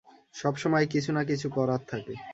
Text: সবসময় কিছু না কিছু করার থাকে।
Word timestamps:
সবসময় 0.35 0.85
কিছু 0.87 1.09
না 1.11 1.21
কিছু 1.23 1.47
করার 1.49 1.81
থাকে। 1.87 2.13